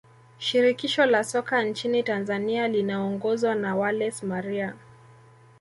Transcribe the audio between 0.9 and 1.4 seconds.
la